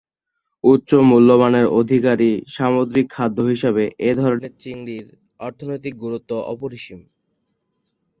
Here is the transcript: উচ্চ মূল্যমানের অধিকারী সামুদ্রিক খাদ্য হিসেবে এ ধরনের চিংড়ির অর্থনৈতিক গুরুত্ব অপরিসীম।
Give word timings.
উচ্চ 0.63 0.89
মূল্যমানের 1.09 1.65
অধিকারী 1.79 2.31
সামুদ্রিক 2.55 3.07
খাদ্য 3.09 3.37
হিসেবে 3.43 3.83
এ 3.99 4.11
ধরনের 4.15 4.51
চিংড়ির 4.59 5.07
অর্থনৈতিক 5.39 5.93
গুরুত্ব 5.97 6.31
অপরিসীম। 6.53 6.99